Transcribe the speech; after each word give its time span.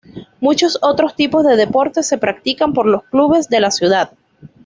Muchos 0.39 0.79
otros 0.81 1.15
tipos 1.15 1.45
de 1.45 1.55
deportes 1.55 2.07
se 2.07 2.17
practican 2.17 2.73
por 2.73 2.87
los 2.87 3.03
clubes 3.03 3.49
de 3.49 3.59
la 3.59 3.69
ciudad. 3.69 4.11